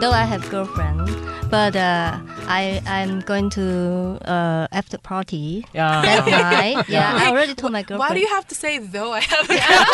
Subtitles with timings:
[0.00, 1.06] though I have girlfriend,
[1.50, 2.18] but uh,
[2.48, 6.02] I I'm going to uh, after party Yeah.
[6.02, 6.88] that night.
[6.88, 8.00] Yeah, I already told my girlfriend.
[8.10, 9.86] Why do you have to say though I have a girlfriend?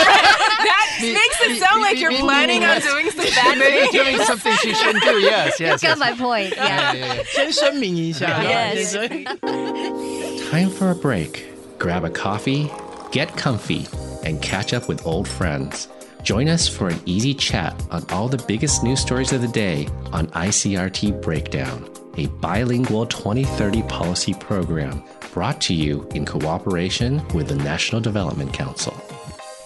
[0.69, 3.93] that makes it sound like you're planning on doing some bad Maybe things.
[3.93, 5.17] doing something she shouldn't do.
[5.21, 5.83] Yes, You yes.
[5.83, 5.99] got yes.
[5.99, 6.53] my point.
[6.57, 6.67] Yeah.
[6.67, 7.23] Yeah, yeah, yeah.
[7.25, 8.27] 先声明一下。
[8.43, 8.93] Yes.
[10.51, 11.45] Time for a break.
[11.79, 12.71] Grab a coffee,
[13.13, 13.87] get comfy,
[14.25, 15.89] and catch up with old friends.
[16.24, 19.88] Join us for an easy chat on all the biggest news stories of the day
[20.12, 25.04] on ICRT Breakdown, a bilingual 2030 policy program
[25.34, 28.96] brought to you in cooperation with the National Development Council.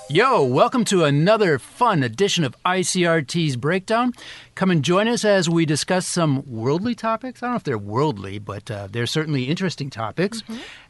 [0.08, 4.14] Yo, welcome to another fun edition of ICRT's Breakdown.
[4.53, 7.42] Come and join us as we discuss some worldly topics.
[7.44, 10.42] I don't know if they're worldly, but uh, they're certainly interesting topics.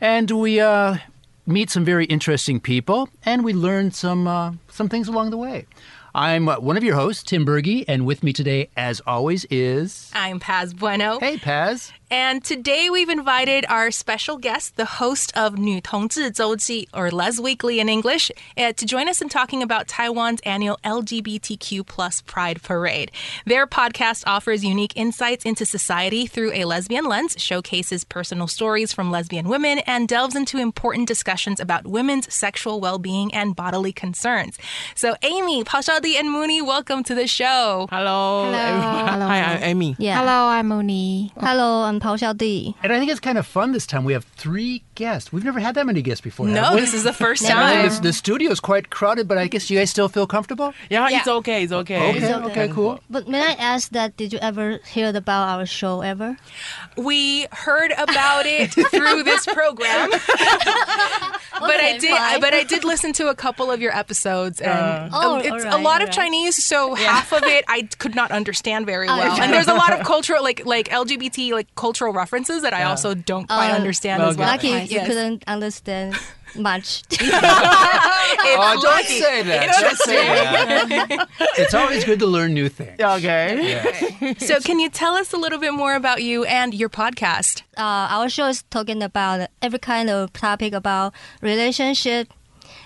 [0.01, 0.97] And we uh,
[1.45, 5.65] meet some very interesting people, and we learn some uh, some things along the way.
[6.13, 10.09] I'm uh, one of your hosts, Tim Berge, and with me today, as always, is
[10.13, 11.19] I'm Paz Bueno.
[11.19, 11.91] Hey Paz.
[12.11, 17.41] And today we've invited our special guest, the host of New Tong Zi or Lez
[17.41, 22.61] Weekly in English, uh, to join us in talking about Taiwan's annual LGBTQ plus Pride
[22.61, 23.11] Parade.
[23.47, 29.09] Their podcast offers unique insights into society through a lesbian lens, showcases personal stories from
[29.09, 34.59] lesbian women, and delves into important discussions about women's sexual well-being and bodily concerns.
[34.93, 37.87] So Amy, Pao Xiaodi, and Mooni, welcome to the show.
[37.89, 38.45] Hello.
[38.45, 39.07] Hello.
[39.07, 39.25] Hello.
[39.25, 39.95] Hi, I'm Amy.
[39.97, 40.19] Yeah.
[40.19, 41.31] Hello, I'm Mooni.
[41.39, 42.75] Hello, I'm Pao Xiaodi.
[42.83, 44.03] And I think it's kind of fun this time.
[44.03, 45.31] We have three guests.
[45.31, 46.47] We've never had that many guests before.
[46.47, 46.81] No, we?
[46.81, 47.59] this is the first Never.
[47.59, 47.95] I mean, time.
[47.95, 50.73] the, the studio is quite crowded, but I guess you guys still feel comfortable.
[50.89, 51.19] Yeah, Yeah.
[51.19, 51.63] it's okay.
[51.63, 52.09] It's okay.
[52.09, 52.45] Okay, okay.
[52.51, 52.99] okay, cool.
[53.09, 56.37] But may I ask that did you ever hear about our show ever?
[56.97, 62.09] We heard about it through this program, but I did.
[62.17, 62.39] fine.
[62.41, 65.09] But I did listen to a couple of your episodes, and uh.
[65.13, 66.11] Oh, um, it's alright, a lot of alright.
[66.11, 69.41] Chinese, so half of it I could not understand very oh, well.
[69.41, 73.14] And there's a lot of cultural, like like LGBT, like cultural references that I also
[73.14, 74.48] don't quite Oh, understand well, as well.
[74.48, 75.06] Lucky you Yes.
[75.06, 76.16] couldn't understand
[76.56, 77.02] much.
[77.12, 79.20] It's Oh, don't lucky.
[79.20, 79.80] say that.
[79.80, 81.28] Don't say that.
[81.58, 82.98] it's always good to learn new things.
[83.00, 83.88] Okay.
[84.38, 87.62] So, can you tell us a little bit more about you and your podcast?
[87.76, 92.28] uh, our show is talking about every kind of topic about relationship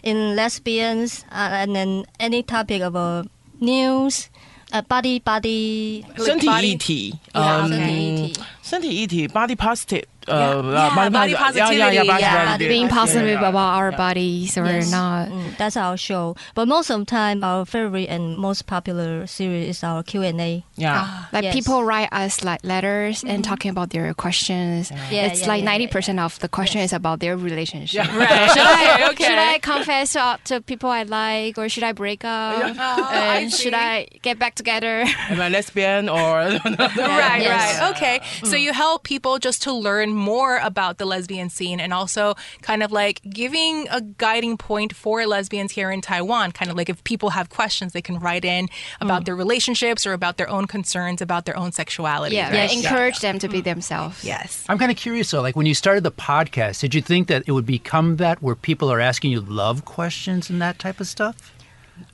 [0.03, 3.27] in lesbians uh, and then any topic about
[3.61, 4.29] news,
[4.73, 8.41] uh, body body 身体 body- 议题， yeah, 嗯，身体议题。
[8.69, 12.47] 身体议题，body positive，呃 Yeah, yeah, body yeah, yeah, positivity, yeah, body yeah.
[12.47, 12.69] positivity.
[12.69, 13.49] Being positive Yeah.
[13.51, 14.91] about our bodies or Yes.
[14.91, 15.29] not.
[15.29, 16.35] Mm, that's our show.
[16.55, 20.41] But most of the time, our favorite and most popular series is our Q and
[20.41, 20.65] A.
[20.77, 21.29] Yeah.
[21.31, 21.53] Like Yes.
[21.55, 24.91] people write us like letters and talking about their questions.
[25.11, 28.09] Yeah, it's yeah, like yeah, ninety yeah, percent of the question is about their relationship.
[28.17, 28.49] Right.
[28.49, 29.25] Should I Okay, okay.
[29.29, 32.65] should I confess up to people I like or should I break up?
[32.65, 33.65] Oh, I and see.
[33.65, 35.05] should I get back together?
[35.29, 36.49] Am I lesbian or?
[36.49, 37.81] right, Yes.
[37.81, 37.91] right.
[37.93, 38.21] Okay.
[38.45, 42.84] So you help people just to learn more about the lesbian scene and also kind
[42.84, 46.52] of like giving a guiding point for lesbians here in Taiwan.
[46.52, 48.68] Kind of like if people have questions, they can write in
[49.02, 49.26] about mm.
[49.26, 52.36] their relationships or about their own concerns about their own sexuality.
[52.36, 52.74] yeah, right?
[52.74, 54.24] encourage them to be themselves.
[54.24, 54.66] Yes.
[54.70, 57.44] I'm kind of curious though, like when you started the podcast, did you think that
[57.48, 61.08] it would become that where people are asking you love questions and that type of
[61.08, 61.54] stuff?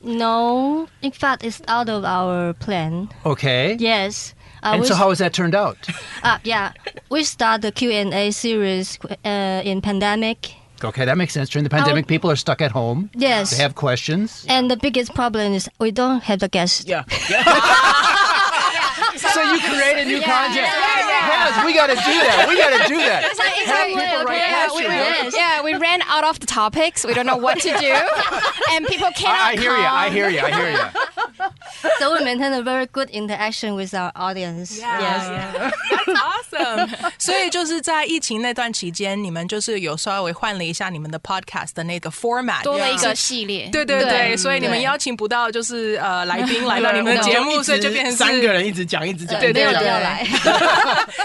[0.02, 3.10] No, in fact, it's out of our plan.
[3.26, 3.76] Okay.
[3.80, 4.34] Yes.
[4.66, 5.78] And we so how has that turned out?
[6.24, 6.74] uh, yeah,
[7.10, 10.56] we start the Q and A series uh, in pandemic.
[10.84, 11.50] Okay, that makes sense.
[11.50, 13.10] During the pandemic, people are stuck at home.
[13.16, 13.52] Yes.
[13.52, 14.46] They have questions.
[14.50, 16.86] And the biggest problem is we don't have the guests.
[16.86, 17.04] Yeah.
[19.36, 20.68] So you create a new content.
[20.68, 22.46] Yes, we got to do that.
[22.48, 23.32] We got to do that.
[23.66, 23.96] Exactly.
[23.96, 25.36] people write yeah, we, questions.
[25.36, 27.06] yeah, we ran out of the topics.
[27.06, 27.96] We don't know what to do,
[28.72, 29.42] and people cannot.
[29.42, 29.86] I, I hear you.
[29.86, 30.40] I hear you.
[30.40, 31.90] I hear you.
[32.00, 34.78] So we maintain a very good interaction with our audience.
[34.80, 35.74] Yes.
[36.85, 37.11] That's awesome.
[37.19, 43.69] 所以就是在疫情那段期间，你们就是有稍微换了一下你们的 podcast 的那个 format，多了一个系列。
[43.71, 49.41] 对对对，对所以你们对邀请不到就是呃来宾来到你们的节目，我们所以就变成是三个人一直讲，一直讲。
[49.41, 50.27] 对对没有人对要来。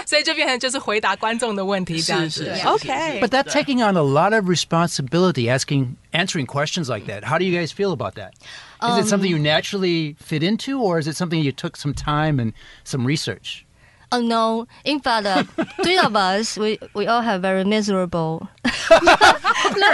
[0.06, 2.60] 所以就变成就是回答观众的问题这样子是是。
[2.60, 7.24] 是 OK， But that's taking on a lot of responsibility, asking, answering questions like that.
[7.24, 8.32] How do you guys feel about that?
[8.82, 12.38] Is it something you naturally fit into, or is it something you took some time
[12.38, 12.52] and
[12.84, 13.64] some research?
[14.13, 14.67] Oh no!
[14.83, 15.43] In fact, uh,
[15.83, 18.47] three of us, we, we all have very miserable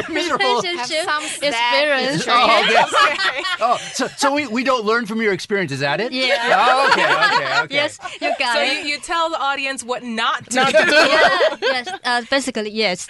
[0.10, 0.62] Miserable.
[0.62, 2.26] relationship some experience.
[2.40, 3.44] Oh, okay.
[3.62, 5.72] oh, so so we, we don't learn from your experience.
[5.72, 6.12] Is that it?
[6.12, 6.38] Yeah.
[6.58, 7.04] Oh, okay.
[7.06, 7.60] Okay.
[7.66, 7.76] Okay.
[7.76, 8.86] Yes, you got So it.
[8.86, 10.80] you, you tell the audience what not to Not do.
[10.80, 10.92] to do.
[10.92, 13.08] yeah, yes, uh, basically yes.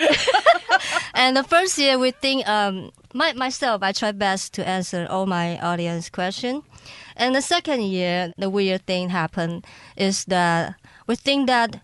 [1.13, 5.25] and the first year we think um my myself I try best to answer all
[5.25, 6.63] my audience question.
[7.15, 9.65] And the second year, the weird thing happened
[9.95, 10.75] is that
[11.07, 11.81] we think that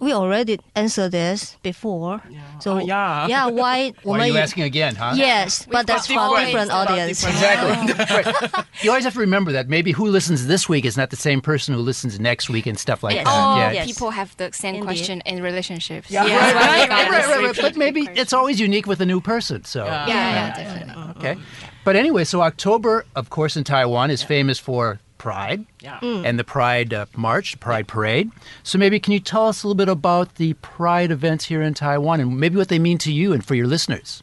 [0.00, 2.22] we already answered this before.
[2.60, 3.26] So Oh, yeah.
[3.28, 3.92] yeah, why?
[4.02, 5.12] Why are you asking again, huh?
[5.16, 7.20] Yes, but that's for different- different audience.
[7.20, 8.16] different- Exactly.
[8.56, 8.64] right.
[8.82, 11.40] You always have to remember that maybe who listens this week is not the same
[11.40, 13.24] person who listens next week and stuff like Yes.
[13.26, 13.30] that.
[13.30, 13.72] All yeah.
[13.72, 13.86] yes.
[13.86, 14.86] people have the same Indeed.
[14.86, 16.10] question in relationships.
[16.10, 16.24] Yeah.
[16.26, 17.58] Yeah, Right, that's right, Right, right, right.
[17.62, 19.64] But maybe it's always unique with a new person.
[19.64, 20.04] So Yeah.
[20.04, 20.16] question.
[20.16, 21.04] yeah, yeah, definitely.
[21.18, 21.40] okay.
[21.84, 25.98] But anyway, so October, of course, in Taiwan is famous for Pride Yeah.
[26.02, 28.30] and the Pride uh, March, Pride Parade.
[28.62, 31.74] So maybe can you tell us a little bit about the Pride events here in
[31.74, 34.22] Taiwan and maybe what they mean to you and for your listeners?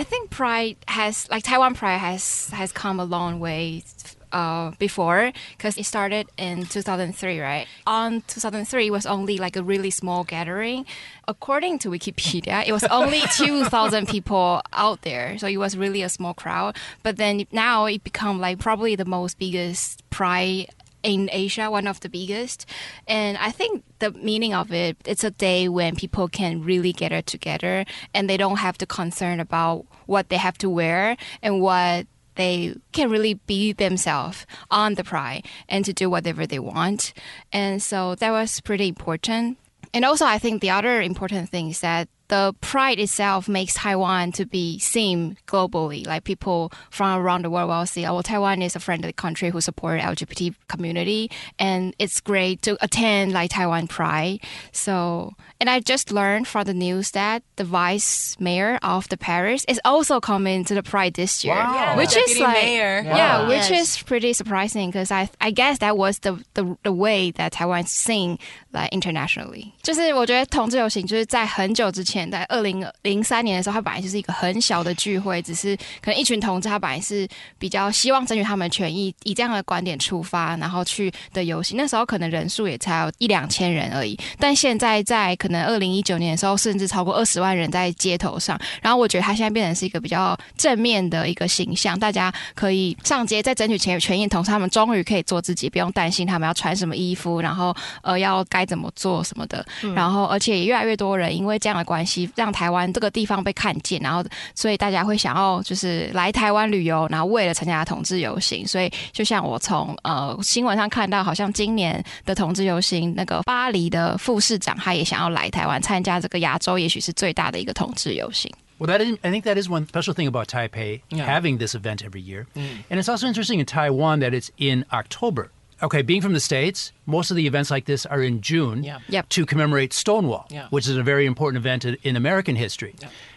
[0.00, 3.84] I think Pride has, like Taiwan Pride has has come a long way
[4.32, 7.66] uh, before because it started in 2003, right?
[7.86, 10.86] On 2003 it was only like a really small gathering.
[11.28, 16.08] According to Wikipedia, it was only 2,000 people out there, so it was really a
[16.08, 16.76] small crowd.
[17.02, 20.68] But then now it become like probably the most biggest Pride
[21.02, 22.66] in Asia, one of the biggest.
[23.06, 27.22] And I think the meaning of it, it's a day when people can really gather
[27.22, 32.06] together and they don't have to concern about what they have to wear and what
[32.42, 37.12] they can really be themselves on the pride and to do whatever they want.
[37.52, 39.58] And so that was pretty important.
[39.94, 44.33] And also, I think the other important thing is that the pride itself makes Taiwan
[44.33, 46.05] to be seen globally.
[46.05, 49.61] Like people from around the world will see, oh, Taiwan is a friendly country who
[49.61, 54.39] support LGBT community, and it's great to attend like Taiwan Pride.
[54.73, 59.63] So, and I just learned from the news that the vice mayor of the Paris
[59.69, 61.95] is also coming to the Pride this year, Wow.
[61.95, 63.01] which is Deputy like mayor.
[63.05, 63.47] yeah, Wow.
[63.47, 63.97] which Yes.
[63.97, 67.85] is pretty surprising because I I guess that was the the the way that Taiwan
[67.85, 68.37] sing
[68.73, 69.71] like internationally.
[69.81, 77.26] 就是我觉得同志游行就是在很久之前， 在二零零三年的时候，它本来就是一个很小的聚会，只是可能一群同志，他本来是
[77.58, 81.76] 比较希望争取他们的权益，以这样的观点出发，然后去的游行。
[81.76, 88.60] 那时候可能人数也才有一两千人而已，但现在在可能二零一九年的时候，甚至超过二十万人在街头上。
[88.80, 99.64] 然后我觉得他现在变成是一个比较正面的一个形象，大家可以上街在争取权权益的同时，他们终于可以做自己，不用担心他们要穿什么衣服，然后呃要该怎么做什么的。
[99.94, 104.24] 然后而且也越来越多人因为这样的关系，让台湾这个地方被看见，然后
[104.54, 108.66] 所以大家会想要就是来台湾旅游，然后为了参加同志游行。
[108.66, 118.50] 所以就像我从呃新闻上看到，好像今年的同志游行，那个巴黎的副市长他也想要来台湾参加这个亚洲也许是最大的一个同志游行。
[118.78, 121.24] Well, that is, I think that is one special thing about Taipei Yeah.
[121.26, 122.46] having this event every year.
[122.90, 125.50] And it's also interesting in Taiwan that it's in October.
[125.82, 128.98] Okay, being from the States, most of the events like this are in June Yeah.
[129.08, 129.28] Yep.
[129.30, 130.68] to commemorate Stonewall, Yeah.
[130.70, 132.94] which is a very important event in, in American history.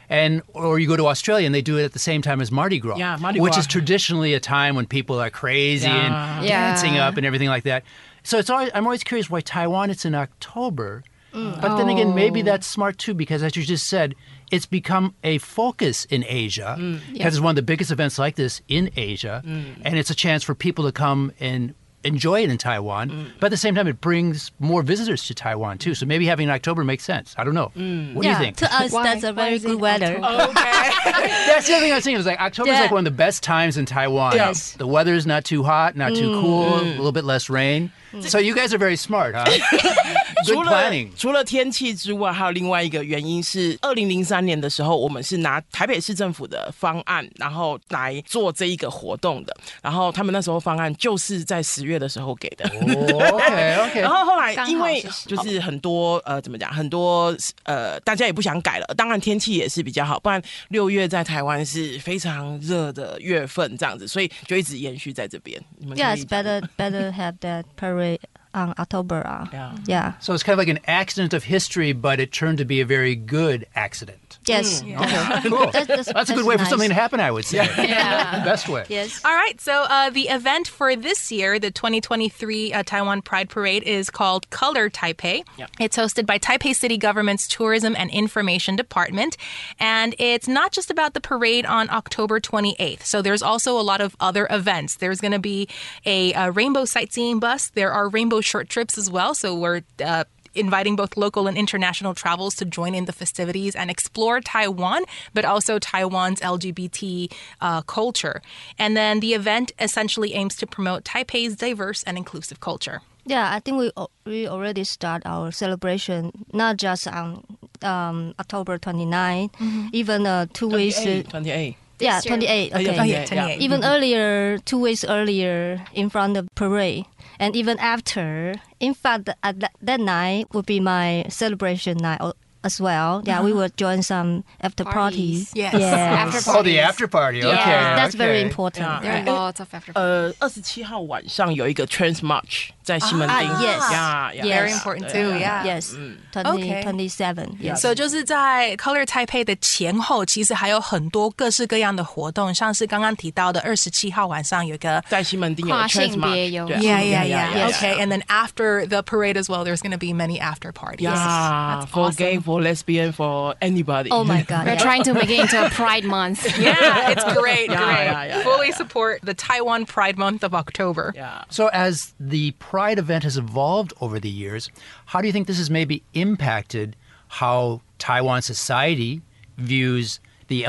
[0.10, 2.52] And or you go to Australia and they do it at the same time as
[2.52, 6.38] Mardi Gras, Yeah, Mardi which is traditionally a time when people are crazy Yeah.
[6.38, 6.68] and Yeah.
[6.72, 7.84] dancing up and everything like that.
[8.24, 11.04] So it's always, I'm always curious why Taiwan it's in October.
[11.34, 11.60] Mm.
[11.62, 12.14] But then again, oh.
[12.14, 14.16] maybe that's smart too, because as you just said,
[14.52, 17.00] it's become a focus in Asia mm.
[17.12, 19.66] because it's one of the biggest events like this in Asia, mm.
[19.84, 21.74] and it's a chance for people to come and
[22.06, 23.10] enjoy it in Taiwan.
[23.10, 23.32] Mm.
[23.40, 25.96] But at the same time, it brings more visitors to Taiwan too.
[25.96, 27.36] So maybe having it in October makes sense.
[27.38, 27.72] I don't know.
[27.76, 28.14] Mm.
[28.14, 28.58] What do you think?
[28.58, 30.18] to us Why- that's a very good weather.
[30.22, 30.28] October?
[30.28, 32.18] Oh, that's the other thing I was thinking.
[32.18, 32.82] Was like October is Yeah.
[32.82, 34.36] like one of the best times in Taiwan.
[34.36, 34.74] Yes.
[34.74, 36.42] The is not too hot, not too mm.
[36.42, 37.92] cool, a little bit less rain.
[38.22, 40.24] So you guys are very smart, huh?
[40.54, 49.56] 除了除了天气之外，还有另外一个原因是，二零零三年的时候，我们是拿台北市政府的方案，然后来做这一个活动的。
[49.82, 52.70] 然后他们那时候方案就是在十月的时候给的。
[52.70, 54.02] Oh, okay, okay.
[54.06, 58.86] 然后后来因为就是很多呃怎么讲，很多呃大家也不想改了。
[58.96, 65.62] 当然天气也是比较好，不然六月在台湾是非常热的月份这样子，所以就一直延续在这边。
[65.78, 68.20] 你们可以 Yeah, it's better better have that parade
[68.56, 69.26] on October.
[69.26, 69.76] Uh, Yeah.
[69.86, 70.14] yeah.
[70.20, 72.86] So it's kind of like an accident of history, but it turned to be a
[72.86, 74.40] very good accident.
[74.48, 74.82] Yes.
[74.84, 74.94] Okay,
[75.50, 75.72] cool.
[75.72, 77.58] That's- that's- That's a good that's way for something to happen, I would say.
[77.58, 78.40] Yeah.
[78.40, 78.86] the best way.
[78.90, 79.22] Yes.
[79.26, 83.84] All right, so uh, the event for this year, the 2023 uh, Taiwan Pride Parade,
[83.84, 85.44] is called Color Taipei.
[85.58, 85.70] Yep.
[85.80, 89.38] It's hosted by Taipei City Government's Tourism and Information Department.
[89.80, 93.04] And it's not just about the parade on October 28th.
[93.04, 94.96] So there's also a lot of other events.
[94.96, 95.68] There's going to be
[96.06, 99.34] a, uh rainbow sightseeing bus, there are rainbow short trips as well.
[99.34, 100.24] So we're uh,
[100.56, 105.46] inviting both local and international travels to join in the festivities and explore Taiwan, but
[105.46, 108.42] also Taiwan's LGBT uh, culture.
[108.80, 113.02] And then the event essentially aims to promote Taipei's diverse and inclusive culture.
[113.28, 113.92] Yeah, I think we
[114.26, 117.44] we already start our celebration not just on
[117.82, 119.50] um, October 29,
[119.94, 121.00] even uh, two weeks.
[121.00, 122.38] uh, 28 yeah, This year.
[122.38, 122.72] 28.
[122.74, 122.90] Oh, Okay.
[123.00, 123.62] Oh, yeah, yeah, 28.
[123.62, 127.06] Even earlier, two weeks earlier, in front of parade,
[127.40, 128.56] and even after.
[128.80, 133.23] In fact, at that, that night would be my celebration night al- as well.
[133.25, 135.49] Yeah, we will join some after parties.
[135.49, 135.53] Parties.
[135.55, 135.73] Yes.
[135.73, 135.95] Yes.
[135.95, 137.39] After Oh, the after party.
[137.43, 137.57] Okay.
[137.57, 138.49] Yeah, that's very okay.
[138.49, 138.87] important.
[139.03, 139.23] Yeah.
[139.25, 143.49] There are Uh, lots of after.呃，二十七号晚上有一个 Trans March 在西门町。
[143.49, 145.81] 啊，yes Yeah, yeah, Very yeah, important 对 too, 啊 yeah.
[145.81, 145.95] Yes,
[146.33, 146.43] Okay.
[146.43, 147.49] twenty twenty seven.
[147.63, 147.77] Yes.
[147.81, 157.55] So 就是在 Color Taipei 的前后，其实还有很多各式各样的活动，像是刚刚提到的二十七号晚上有一个在西门町有个跨 Trans 性别有 March，对 Yeah, yeah, yeah.
[157.55, 160.71] yeah, Okay, and then after the parade as well, there's going to be many after
[160.73, 161.01] parties.
[161.09, 162.17] Yeah, That's for awesome.
[162.17, 164.10] gay, for lesbian, for anybody.
[164.12, 164.66] Oh my God.
[164.68, 166.46] We're trying to make it into a Pride Month.
[166.60, 168.06] Yeah, it's great, Yeah, great.
[168.06, 168.76] yeah, yeah, Fully yeah.
[168.76, 171.14] support the Taiwan Pride Month of October.
[171.16, 171.44] Yeah.
[171.50, 174.70] So, as the Pride event has evolved over the years,
[175.06, 176.96] how do you think this has maybe impacted
[177.28, 179.22] how Taiwan society
[179.58, 180.64] views the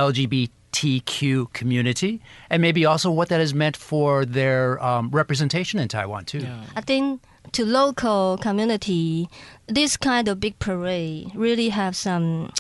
[0.73, 6.25] LGBTQ community, and maybe also what that has meant for their um, representation in Taiwan
[6.25, 6.47] too?
[6.75, 7.21] I think
[7.57, 9.31] to local community,
[9.67, 12.53] this kind of big parade really have some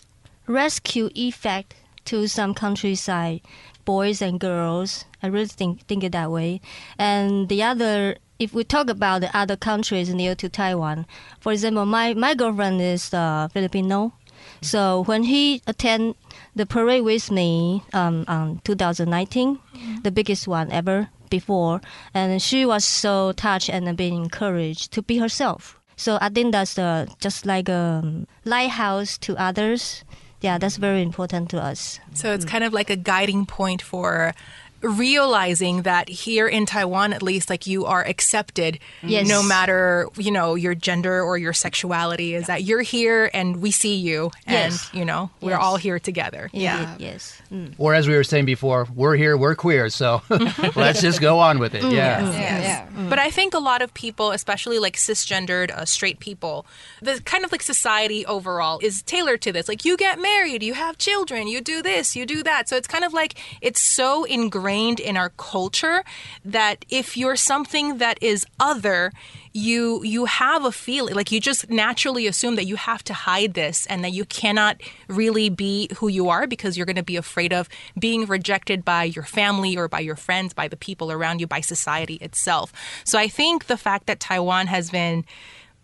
[0.46, 1.74] rescue effect
[2.06, 3.42] to some countryside
[3.84, 5.04] boys and girls.
[5.22, 6.62] I really think think it that way.
[6.98, 11.04] And the other, if we talk about the other countries near to Taiwan,
[11.40, 14.14] for example, my my girlfriend is uh, Filipino.
[14.62, 16.14] So when he attend
[16.54, 19.58] the parade with me um, on 2019,
[20.02, 21.80] the biggest one ever before,
[22.14, 25.78] and she was so touched and being encouraged to be herself.
[25.96, 30.04] So I think that's uh, just like a um, lighthouse to others.
[30.42, 31.98] Yeah, that's very important to us.
[32.12, 34.34] So it's kind of like a guiding point for
[34.82, 39.28] realizing that here in Taiwan at least like you are accepted Yes.
[39.28, 43.70] no matter you know your gender or your sexuality is that you're here and we
[43.70, 44.90] see you and Yes.
[44.92, 45.60] you know we're Yes.
[45.62, 46.94] all here together Yeah.
[46.98, 47.40] yes.
[47.52, 47.74] Mm.
[47.78, 50.20] Or as we were saying before, we're here, we're queer, so
[50.76, 51.82] let's just go on with it.
[51.84, 52.20] Yeah.
[52.30, 52.88] Yes.
[53.08, 56.66] But I think a lot of people, especially like cisgendered uh, straight people,
[57.00, 59.68] the kind of like society overall is tailored to this.
[59.68, 62.68] Like you get married, you have children, you do this, you do that.
[62.68, 66.04] So it's kind of like it's so ingrained in our culture
[66.44, 69.12] that if you're something that is other,
[69.52, 73.54] you you have a feeling like you just naturally assume that you have to hide
[73.54, 77.16] this and that you cannot really be who you are because you're going to be
[77.16, 77.68] afraid of
[77.98, 81.60] being rejected by your family or by your friends by the people around you by
[81.60, 82.72] society itself.
[83.04, 85.24] So i think the fact that taiwan has been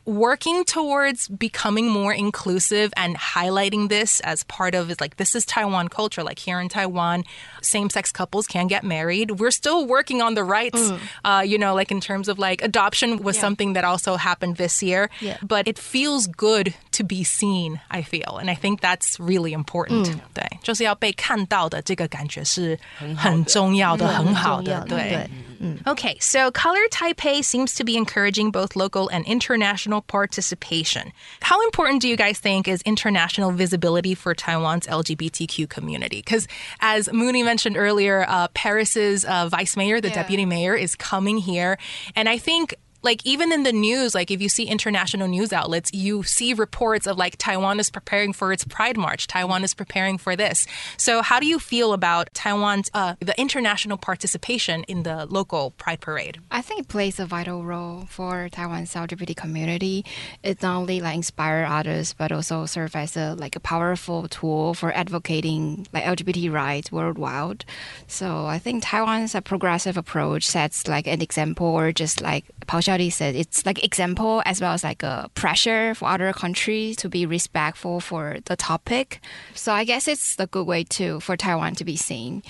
[0.05, 5.43] working towards becoming more inclusive and highlighting this as part of it like this is
[5.46, 7.25] Taiwan culture like here in Taiwan
[7.62, 10.93] same-sex couples can get married we're still working on the rights
[11.25, 14.81] uh, you know like in terms of like adoption was something that also happened this
[14.81, 15.36] year Yeah.
[15.46, 20.07] but it feels good to be seen I feel and I think that's really important
[20.34, 22.79] 对就是要被看到的这个感觉是
[23.17, 25.29] 很重要的很好的很
[25.62, 25.87] Mm.
[25.87, 31.12] Okay, so Color Taipei seems to be encouraging both local and international participation.
[31.40, 36.19] How important do you guys think is international visibility for Taiwan's LGBTQ community?
[36.19, 36.49] Because
[36.81, 40.14] as Mooni mentioned earlier, uh, Paris's uh, vice mayor, the yeah.
[40.14, 41.78] deputy mayor, is coming here.
[42.16, 45.90] And I think like even in the news, like if you see international news outlets,
[45.92, 49.26] you see reports of like Taiwan is preparing for its Pride March.
[49.26, 50.66] Taiwan is preparing for this.
[50.97, 56.00] So how do you feel about Taiwan's uh, the international participation in the local Pride
[56.00, 56.38] Parade?
[56.50, 60.04] I think it plays a vital role for Taiwan's LGBT community.
[60.42, 64.75] It not only like inspire others, but also serve as a like a powerful tool
[64.75, 67.64] for advocating like LGBT rights worldwide.
[68.06, 72.80] So I think Taiwan's a progressive approach sets like an example, or just like Pao
[72.92, 77.08] Xiaodi said, it's like example as well as like a pressure for other countries to
[77.08, 79.20] be respectful for the topic.
[79.54, 82.42] So I guess it's a good way too for Taiwan to be seen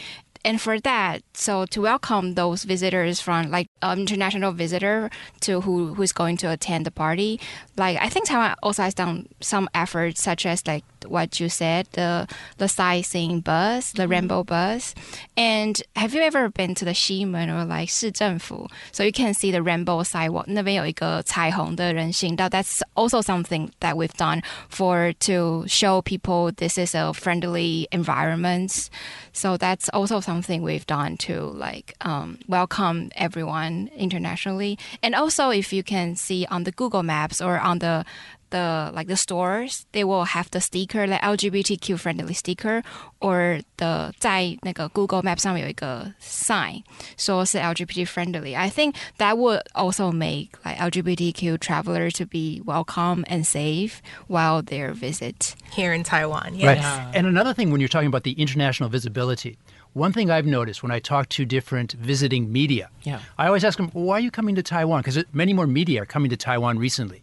[0.45, 5.95] and for that, so to welcome those visitors from like um, international visitor to who
[5.95, 7.41] who's going to attend the party,
[7.77, 11.88] like I think Taiwan also has done some efforts such as like what you said,
[11.94, 14.94] the the sightseeing bus, the rainbow bus.
[15.36, 18.68] And have you ever been to the Ximen or like 市政府?
[18.92, 20.46] So you can see the rainbow sidewalk.
[20.48, 22.50] 那边有一个彩虹的人行道.
[22.50, 28.90] That's also something that we've done for to show people this is a friendly environment.
[29.34, 34.78] So that's also something we've done to like um, welcome everyone internationally.
[35.04, 38.06] And also, if you can see on the Google Maps or on the
[38.52, 42.82] the like the stores they will have the sticker like LGBTQ friendly sticker
[43.20, 46.84] or the 在那个 Google Map 上面有一个 sign
[47.18, 48.56] 说是 LGBT friendly.
[48.56, 54.62] I think that would also make like LGBTQ travelers to be welcome and safe while
[54.62, 55.56] their visit.
[55.76, 56.54] Here in Taiwan.
[56.54, 56.78] Right.
[56.78, 57.12] Yes.
[57.14, 59.58] And another thing when you're talking about the international visibility,
[59.95, 63.21] one thing I've noticed when I talk to different visiting media, Yeah.
[63.39, 65.01] I always ask them, why are you coming to Taiwan?
[65.03, 67.23] Because many more media are coming to Taiwan recently.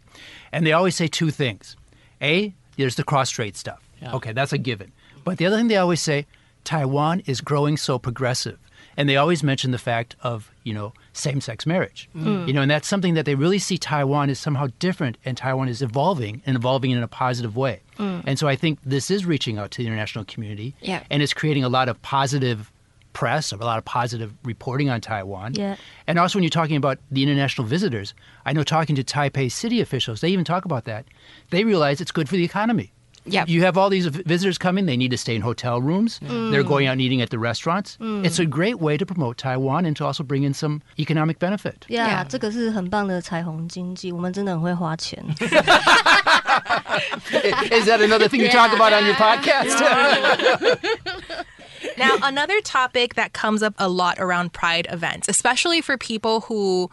[0.52, 1.76] And they always say two things.
[2.22, 3.80] A, there's the cross strait stuff.
[4.00, 4.14] Yeah.
[4.14, 4.92] Okay, that's a given.
[5.24, 6.26] But the other thing they always say,
[6.64, 8.58] Taiwan is growing so progressive.
[8.96, 12.08] And they always mention the fact of, you know, same sex marriage.
[12.16, 12.24] Mm.
[12.24, 12.46] Mm.
[12.48, 15.68] You know, and that's something that they really see Taiwan is somehow different and Taiwan
[15.68, 17.80] is evolving and evolving in a positive way.
[17.98, 18.24] Mm.
[18.26, 20.74] And so I think this is reaching out to the international community.
[20.80, 21.02] Yeah.
[21.10, 22.70] And it's creating a lot of positive
[23.12, 25.54] press, a lot of positive reporting on Taiwan.
[25.54, 25.76] Yeah.
[26.06, 28.14] And also when you're talking about the international visitors,
[28.46, 31.06] I know talking to Taipei city officials, they even talk about that.
[31.50, 32.92] They realize it's good for the economy.
[33.29, 33.49] Yep.
[33.49, 36.19] You have all these v- visitors coming, they need to stay in hotel rooms.
[36.21, 37.97] They're going out and eating at the restaurants.
[37.99, 41.87] It's a great way to promote Taiwan and to also bring in some economic benefit.
[41.89, 42.23] Yeah, Yeah.
[42.29, 45.23] 这个是很棒的彩虹经济，我们真的很会花钱。
[47.71, 49.75] is that another thing you talk about on your podcast?
[51.97, 56.89] Now, another topic that comes up a lot around Pride events, especially for people who,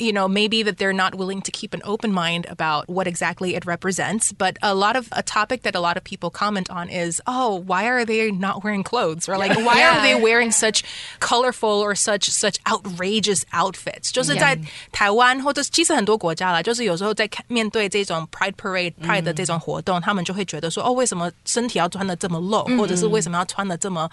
[0.00, 3.56] you know, maybe that they're not willing to keep an open mind about what exactly
[3.56, 4.30] it represents.
[4.30, 7.56] But a lot of a topic that a lot of people comment on is, oh,
[7.66, 9.28] why are they not wearing clothes?
[9.28, 10.84] Or like, why are they wearing such
[11.18, 14.12] colorful or such such outrageous outfits?
[14.12, 14.56] 就是在
[14.92, 24.08] 台湾或者其实很多国家啦，就是有时候在看面对这种 Pride Parade、Pride 的这种活动，他们就会觉得说，哦，为什么身体要穿的这么露，或者是为什么要穿的这么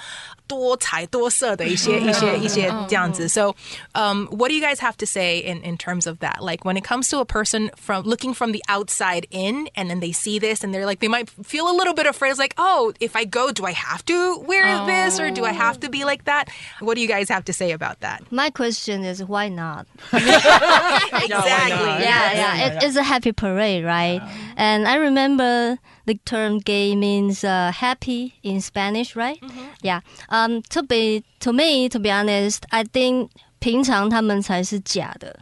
[0.49, 3.27] 多彩多色的一些一些一些这样子。
[3.27, 3.55] So,
[3.93, 6.41] um, what do you guys have to say in in terms of that?
[6.41, 9.99] Like when it comes to a person from looking from the outside in, and then
[9.99, 12.31] they see this, and they're like, they might feel a little bit afraid.
[12.31, 15.51] It's like, oh, if I go, do I have to wear this, or do I
[15.51, 16.49] have to be like that?
[16.79, 18.21] What do you guys have to say about that?
[18.31, 19.87] My question is why not?
[20.13, 22.05] Exactly.
[22.05, 22.65] Yeah, yeah.
[22.65, 24.21] It, it's a happy parade, right?
[24.57, 25.77] And I remember
[26.09, 29.39] the term gay means uh, happy in Spanish, right?
[29.81, 30.01] Yeah.
[30.29, 30.61] Um.
[30.69, 35.39] To be to me, to be honest, I think 平常他们才是假的，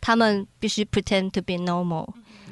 [0.00, 2.08] 他们必须 pretend to be normal。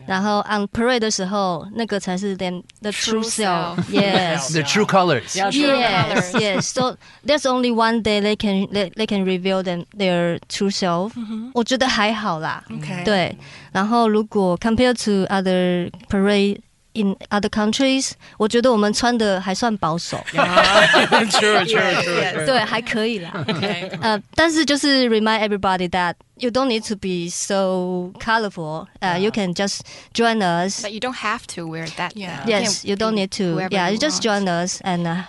[0.07, 3.77] 然后 on parade 的时候，那个才是 them the true True self.
[3.77, 3.91] self.
[3.91, 4.53] Yes.
[4.55, 5.37] the true colors.
[5.37, 5.77] Yeah, sure.
[5.77, 6.63] Yes, yes.
[6.63, 6.97] So
[7.27, 11.13] there's only one day they can they, they can reveal them their true self.
[11.53, 12.65] 我觉得还好啦。
[12.71, 13.05] Okay.
[13.05, 13.37] 对，
[13.71, 16.61] 然后如果 compared to other parade
[16.95, 20.17] in other countries，我觉得我们穿的还算保守。
[20.33, 20.41] true,
[21.31, 22.47] true, true, true.
[22.47, 23.31] 对，还可以啦。
[23.47, 23.91] Okay.
[24.01, 28.88] 呃，但是就是 remind everybody that you don't need to be so colorful.
[29.02, 30.82] Uh, you can just join us.
[30.82, 32.18] But you don't have to wear that.
[32.18, 32.44] Yeah.
[32.48, 33.44] Yes, can you don't need to.
[33.54, 34.46] whoever Yeah, you you just want.
[34.46, 35.24] join us and uh,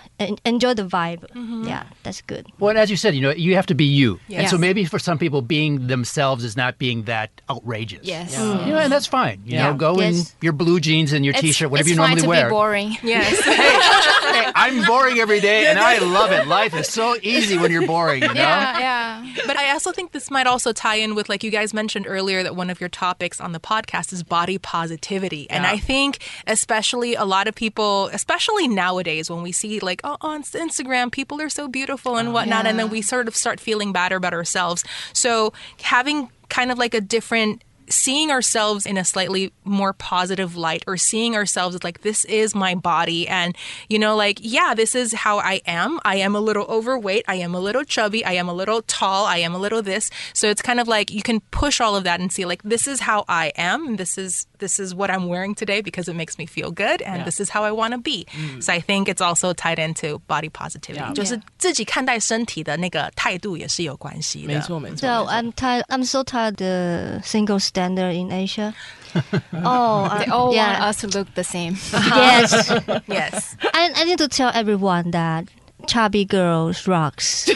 [0.45, 1.23] enjoy the vibe.
[1.67, 2.47] Yeah, that's good.
[2.59, 4.19] Well, as you said, you know, you have to be you.
[4.27, 4.39] Yes.
[4.41, 8.01] And so maybe for some people, being themselves is not being that outrageous.
[8.03, 8.33] Yes.
[8.37, 9.41] You know, and that's fine.
[9.45, 9.69] You Yeah.
[9.71, 12.21] know, go in your blue jeans and your It's, t-shirt, whatever it's you fine normally
[12.23, 12.45] to wear.
[12.47, 12.97] be boring.
[13.03, 13.39] Yes.
[14.55, 16.47] I'm boring every day, and I love it.
[16.47, 18.23] Life is so easy when you're boring.
[18.23, 18.33] You know.
[18.35, 19.33] Yeah, yeah.
[19.45, 22.43] But I also think this might also tie in with, like you guys mentioned earlier,
[22.43, 25.49] that one of your topics on the podcast is body positivity.
[25.49, 30.17] And I think, especially a lot of people, especially nowadays, when we see, like, oh,
[30.21, 33.59] on Instagram, people are so beautiful and oh, whatnot, and then we sort of start
[33.59, 34.83] feeling bad about ourselves.
[35.13, 40.84] So having kind of like a different seeing ourselves in a slightly more positive light
[40.86, 43.56] or seeing ourselves as like this is my body and
[43.88, 47.34] you know like yeah this is how i am i am a little overweight i
[47.34, 50.48] am a little chubby i am a little tall i am a little this so
[50.48, 53.00] it's kind of like you can push all of that and see like this is
[53.00, 56.46] how i am this is this is what i'm wearing today because it makes me
[56.46, 58.24] feel good and this is how i want to be
[58.60, 61.12] so i think it's also tied into body positivity Yeah.
[61.12, 64.54] 就是自己看待身体的那个态度也是有关系的。
[64.54, 64.96] 没错，没错。
[64.98, 65.82] So I'm tired.
[65.88, 68.73] I'm so tired the single standard in Asia.
[69.53, 70.79] oh, They uh, all yeah.
[70.79, 71.75] want us to look the same.
[71.91, 72.71] yes.
[73.07, 73.57] Yes.
[73.61, 75.49] I, I need to tell everyone that
[75.87, 77.49] chubby girls rocks.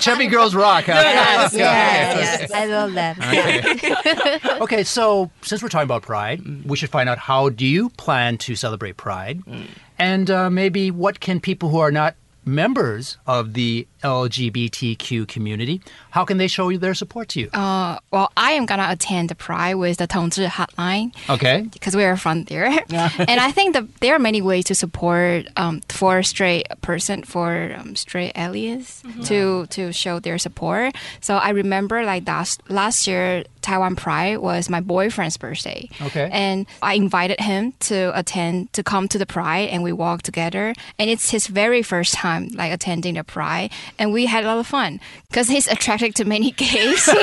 [0.00, 0.84] Chubby girls rock.
[0.84, 0.92] Huh?
[0.96, 2.16] yes, Yeah.
[2.16, 3.16] yes, I love them.
[3.20, 4.58] Yeah.
[4.64, 8.38] Okay, so since we're talking about Pride, we should find out how do you plan
[8.48, 9.42] to celebrate Pride,
[9.98, 15.80] and uh, maybe what can people who are not members of the LGBTQ community.
[16.10, 17.50] How can they show their support to you?
[17.52, 21.12] Uh, well, I am gonna attend the Pride with the 同志 hotline.
[21.28, 21.62] okay.
[21.72, 22.66] because we are from there.
[22.90, 27.74] and I think that there are many ways to support um, for straight person for
[27.78, 30.94] um, straight aliens to to show their support.
[31.20, 35.88] So I remember like last last year Taiwan Pride was my boyfriend's birthday.
[36.00, 36.28] Okay.
[36.32, 40.74] And I invited him to attend to come to the Pride and we walked together.
[40.98, 44.57] And it's his very first time like attending the Pride and we had a lot
[44.59, 47.03] of fun because he's attracted to many gays.
[47.03, 47.13] so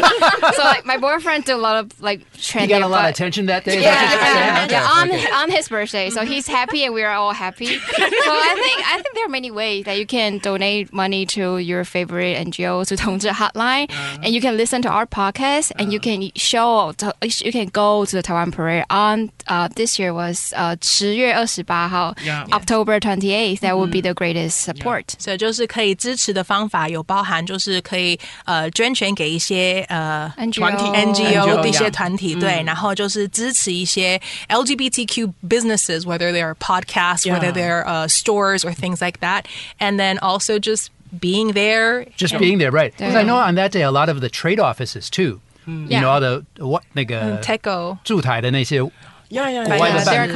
[0.64, 2.78] like my boyfriend did a lot of like You trending.
[2.78, 3.78] got a lot of but- attention that day.
[3.78, 4.54] is that what you're saying?
[4.54, 5.30] yeah, Okay, yeah, on okay.
[5.32, 7.66] on his birthday, so he's happy and we are all happy.
[7.66, 11.58] so I think I think there are many ways that you can donate money to
[11.58, 13.88] your favorite NGO to 同志 Hotline,
[14.22, 18.04] and you can listen to our podcast, and you can show to, you can go
[18.04, 22.46] to the Taiwan Parade on uh, this year was uh 10月28号 Yeah.
[22.52, 23.60] October 28th.
[23.60, 25.14] That would be the greatest support.
[25.18, 30.84] 所以就是可以支持的方 法有包含，就是可以呃捐钱给一些呃 NGO 团体
[31.24, 37.52] NGO 的一些 yeah 团体，对，然后就是支持一些 LGBTQ businesses, whether they're podcasts, whether Yeah.
[37.52, 39.46] they're uh, stores or things like that,
[39.80, 40.86] and then also just
[41.20, 42.06] being there.
[42.16, 42.92] Just being there, right?
[42.96, 45.40] Because I know on that day a lot of the trade offices too.
[45.66, 46.00] You Yeah.
[46.02, 47.98] know all the what 那个 Teco.
[48.04, 48.80] 驻台的那些
[49.29, 49.67] yeah, yeah.
[49.67, 50.27] Yeah, they're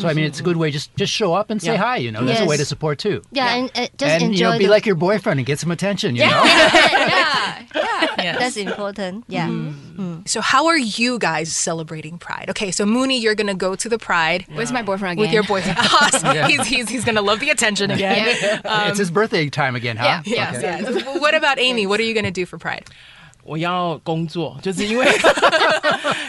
[0.00, 2.12] so I mean it's a good way just just show up and say hi, you
[2.12, 3.22] know, that's a way to support too.
[3.32, 5.70] Yeah, and uh, just and you know, be the like your boyfriend and get some
[5.70, 6.28] attention, you know.
[6.44, 8.38] yeah, yeah.
[8.38, 9.24] That's important.
[9.28, 9.48] Yeah.
[9.48, 10.00] Mm-hmm.
[10.00, 10.20] Mm-hmm.
[10.26, 12.46] So, how are you guys celebrating Pride?
[12.50, 15.22] Okay, so Mooni, you're gonna go to the Pride Where's my boyfriend again?
[15.22, 15.78] with your boyfriend.
[16.50, 18.36] he's, he's, he's gonna love the attention again.
[18.64, 18.88] Yeah.
[18.88, 20.22] it's his birthday time again, huh?
[20.26, 20.50] Yeah.
[20.50, 20.60] Okay.
[20.60, 21.20] Yes, yes.
[21.20, 21.86] What about Amy?
[21.86, 22.88] What are you gonna do for Pride?
[23.44, 25.06] 我要工作，就是因为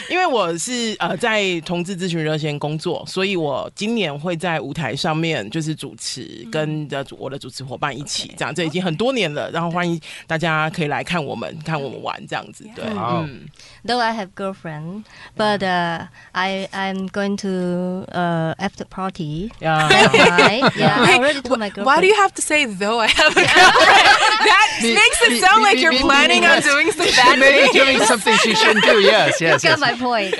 [0.09, 9.49] 因为我是呃在同志咨询热线工作，所以我今年会在舞台上面就是主持，跟着我的主持伙伴一起，这样这已经很多年了。
[9.51, 12.65] 然后欢迎大家可以来看我们，看我们玩这样子。
[12.75, 13.45] 对，嗯
[13.85, 15.03] ，Though I have girlfriend,
[15.35, 19.51] but uh, I I'm going to uh, after party.
[19.59, 21.85] Yeah, I already told my girlfriend.
[21.85, 24.45] Why do you have to say though I have a girlfriend?
[24.45, 27.73] that makes it sound like you're planning on doing some bad Maybe things.
[27.73, 28.99] doing something she shouldn't do.
[29.01, 29.79] Yes, yes, yes.
[29.95, 30.35] good point.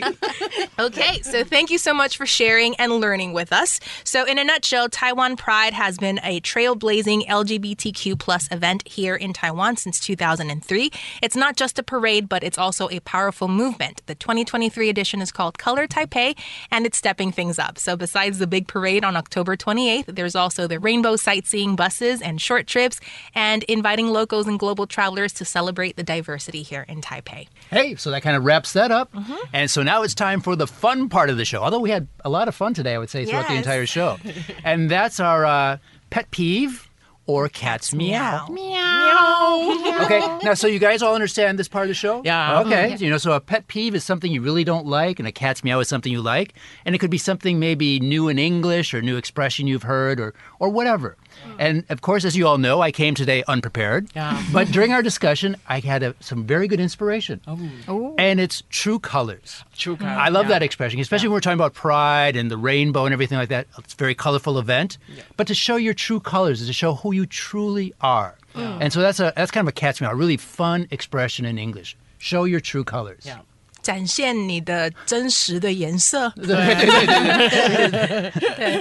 [0.78, 3.80] okay, so thank you so much for sharing and learning with us.
[4.04, 9.32] So, in a nutshell, Taiwan Pride has been a trailblazing LGBTQ plus event here in
[9.32, 10.90] Taiwan since 2003.
[11.22, 14.02] It's not just a parade, but it's also a powerful movement.
[14.06, 16.36] The 2023 edition is called Color Taipei,
[16.70, 17.78] and it's stepping things up.
[17.78, 22.40] So, besides the big parade on October 28th, there's also the rainbow sightseeing buses and
[22.40, 23.00] short trips,
[23.34, 27.48] and inviting locals and global travelers to celebrate the diversity here in Taipei.
[27.70, 29.12] Hey, so that kind of wraps that up.
[29.12, 29.34] Mm-hmm.
[29.52, 31.62] And so now it's time for the fun part of the show.
[31.62, 34.18] Although we had a lot of fun today, I would say, throughout the entire show.
[34.64, 35.78] and that's our uh,
[36.10, 36.90] pet peeve
[37.30, 38.46] or cat's meow.
[40.04, 42.22] Okay, now so you guys all understand this part of the show?
[42.24, 42.60] Yeah.
[42.62, 45.32] Okay, you know, so a pet peeve is something you really don't like, and a
[45.32, 48.92] cat's meow is something you like, and it could be something maybe new in English
[48.94, 51.16] or new expression you've heard or or whatever.
[51.44, 51.52] Hmm.
[51.58, 54.08] And of course, as you all know, I came today unprepared.
[54.14, 54.42] Yeah.
[54.52, 57.58] But during our discussion, I had a, some very good inspiration, oh.
[57.88, 58.14] Oh.
[58.18, 59.64] and it's true colors.
[59.76, 60.50] True colors, I love yeah.
[60.58, 63.66] that expression, especially when we're talking about pride and the rainbow and everything like that.
[63.78, 64.98] It's a very colorful event.
[65.36, 68.36] But to show your true colors is to show who you truly are.
[68.54, 71.58] And so that's a that's kind of a cat's meow, a really fun expression in
[71.58, 71.96] English.
[72.18, 73.22] Show your true colors.
[73.24, 73.40] Yeah.
[73.89, 76.33] 展现你的真实的颜色。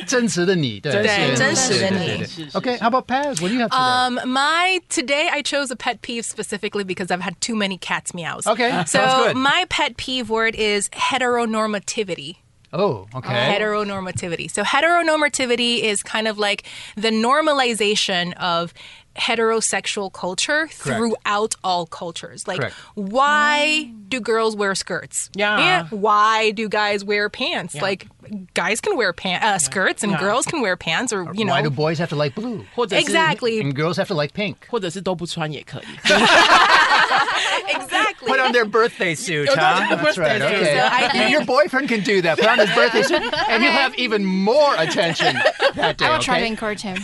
[0.06, 2.06] 真实的你，对，对是真实的你。
[2.06, 3.40] 对对对对 Okay, how about Paz?
[3.40, 3.76] What do you have today?
[3.76, 8.14] Um, my today I chose a pet peeve specifically because I've had too many cats
[8.14, 8.46] meows.
[8.46, 9.36] Okay, so sounds good.
[9.36, 12.36] my pet peeve word is heteronormativity.
[12.72, 13.58] oh, okay.
[13.58, 14.50] Heteronormativity.
[14.50, 16.64] So heteronormativity is kind of like
[16.96, 18.74] the normalization of
[19.19, 22.47] heterosexual culture throughout all cultures.
[22.47, 22.75] Like Correct.
[22.95, 25.29] why do girls wear skirts?
[25.35, 25.87] Yeah.
[25.89, 27.75] Why do guys wear pants?
[27.75, 28.07] Like
[28.54, 30.20] guys can wear pant uh, skirts and Yeah.
[30.20, 33.02] girls can wear pants or you know Why do boys have to like blue 或者是
[33.02, 33.60] Exactly.
[33.60, 34.56] and girls have to like pink?
[34.70, 35.84] 或者是都不穿也可以。
[37.68, 38.28] Exactly.
[38.28, 39.86] Put on their birthday suit, Oh, huh?
[39.88, 40.38] their That's right.
[40.40, 40.62] birthday suit.
[40.62, 40.74] Okay.
[40.76, 42.38] So I Your- think- Your boyfriend can do that.
[42.38, 45.36] Put on his birthday suit, and you'll have even more attention
[45.74, 46.06] that day.
[46.06, 46.48] I will try to okay?
[46.48, 46.96] encourage him.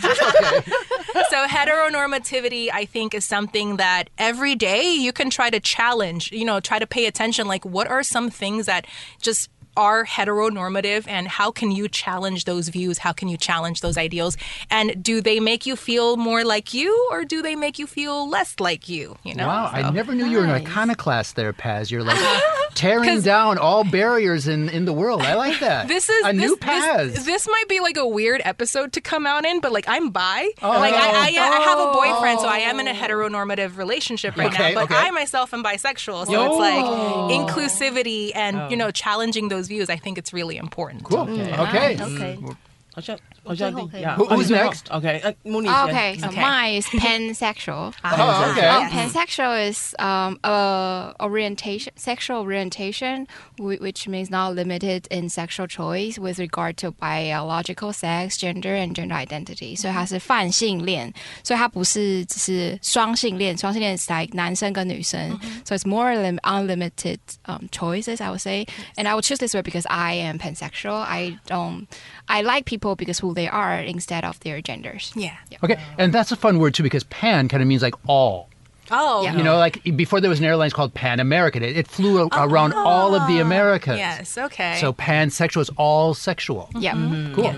[1.29, 6.45] so heteronormativity i think is something that every day you can try to challenge you
[6.45, 8.87] know try to pay attention like what are some things that
[9.21, 12.98] just are heteronormative and how can you challenge those views?
[12.98, 14.38] How can you challenge those ideals?
[14.70, 18.30] And do they make you feel more like you or do they make you feel
[18.30, 19.18] less like you?
[19.24, 19.48] You know?
[19.48, 21.92] Wow, I never knew you were an iconoclast there, Paz.
[21.92, 22.18] You're like
[22.76, 25.22] tearing down all barriers in, in the world.
[25.22, 25.88] I like that.
[25.96, 27.14] This is a this, new Paz.
[27.14, 30.10] This, this might be like a weird episode to come out in, but like I'm
[30.10, 30.50] bi.
[30.62, 30.70] Oh.
[30.70, 32.94] Like I, I, I have a boyfriend, so I am in a oh.
[32.94, 34.82] heteronormative relationship right Okay, now.
[34.82, 34.96] But okay.
[34.96, 37.30] I myself am bisexual, so it's like oh.
[37.32, 38.86] inclusivity and you oh.
[38.86, 39.90] know challenging those views.
[39.90, 41.04] I think it's really important.
[41.04, 41.20] cool.
[41.22, 41.96] Okay.
[42.02, 42.38] Okay.
[42.42, 42.58] Mm
[42.95, 44.81] 好像好像最后可以 yeah, Who- who's 哦你最后 next?
[44.91, 46.41] OK，呃，穆尼 Okay, so Okay.
[46.43, 47.93] mine is pansexual.
[48.03, 48.69] Oh, okay.
[48.69, 53.27] Um, pansexual is um, a orientation, sexual orientation,
[53.59, 58.95] whi- which means not limited in sexual choice with regard to biological sex, gender, and
[58.95, 59.77] gender identity.
[59.77, 61.13] 所以它是泛性恋，
[61.45, 63.57] 所以它不是只是双性恋。
[63.57, 65.31] 双性恋是 like 男生跟女生
[65.65, 68.67] so it's more lim- unlimited um, choices, I would say.
[68.97, 70.95] And I would choose this word because I am pansexual.
[71.07, 71.87] I don't,
[72.27, 75.13] I like people because who they are instead of their genders.
[75.15, 75.37] Yeah.
[75.63, 78.49] Okay, and that's a fun word too because pan kind of means like all.
[78.93, 79.23] Oh.
[79.23, 79.37] Yeah.
[79.37, 81.63] You know, like before there was an airline called Pan American.
[81.63, 83.97] It, it flew a- around all of the Americas.
[83.99, 84.37] Yes.
[84.37, 84.79] Okay.
[84.81, 86.69] So pansexual is all sexual.
[86.75, 86.95] Yeah.
[87.33, 87.55] Cool.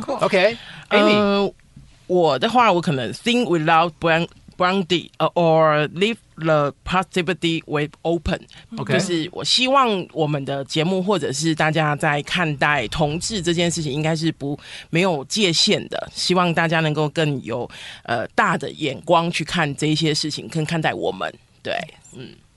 [0.00, 0.18] Cool.
[0.22, 0.56] Okay.
[0.90, 1.12] Amy.
[1.12, 1.52] 呃，
[2.06, 8.39] 我的话，我可能 think without brand brandy 呃 or leave the positivity with open。
[8.77, 16.09] OK 就是我希望我们的节目或者是大家在看待同志这件事情，应该是不没有界限的。
[16.13, 17.69] 希望大家能够更有
[18.03, 21.33] 呃大的眼光去看这一些事情，跟看待我们。
[21.61, 21.73] 对，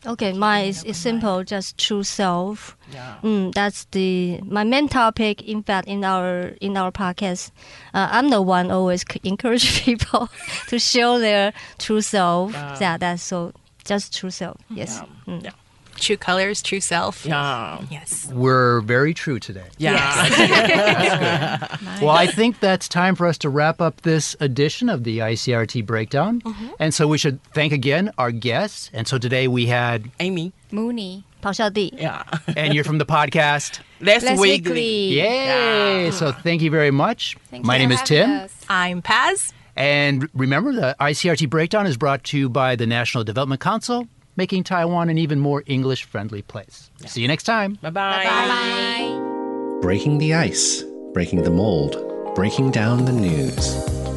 [0.06, 2.76] Okay, mine is, is simple, just true self.
[2.90, 3.16] Yeah.
[3.22, 5.42] Mm, that's the my main topic.
[5.42, 7.50] In fact, in our in our podcast,
[7.92, 10.30] uh, I'm the one always encourage people
[10.68, 12.54] to show their true self.
[12.80, 13.52] Yeah, that's so
[13.84, 14.56] just true self.
[14.70, 15.02] Yes.
[15.26, 15.44] Mm.
[15.44, 15.50] Yeah
[15.96, 17.24] true colors, true self.
[17.24, 17.82] Yeah.
[17.90, 18.30] Yes.
[18.32, 19.66] We're very true today.
[19.78, 19.92] Yeah.
[19.92, 21.70] Yes.
[21.82, 22.00] nice.
[22.00, 25.84] Well, I think that's time for us to wrap up this edition of the ICRT
[25.84, 26.40] Breakdown.
[26.40, 26.68] Mm-hmm.
[26.78, 28.90] And so we should thank again our guests.
[28.94, 31.90] And so today we had Amy, Mooni, Pao Xiaodi.
[32.00, 32.24] Yeah.
[32.56, 35.08] and you're from the podcast Lez, Weekly.
[35.14, 36.04] Yay.
[36.04, 36.10] Yeah.
[36.10, 37.36] So thank you very much.
[37.52, 38.30] My name is Tim.
[38.30, 38.64] Us.
[38.68, 39.52] I'm Paz.
[39.76, 44.08] And remember, the ICRT Breakdown is brought to you by the National Development Council
[44.40, 46.90] making Taiwan an even more English friendly place.
[47.04, 47.74] See you next time.
[47.82, 48.24] Bye bye.
[48.24, 49.78] Bye.
[49.82, 51.92] Breaking the ice, breaking the mold,
[52.34, 53.76] breaking down the news.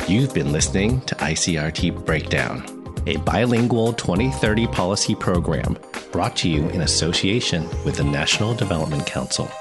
[0.10, 2.64] You've been listening to ICRT Breakdown,
[3.06, 5.78] a bilingual 2030 policy program
[6.14, 9.52] brought to you in association with the National Development Council.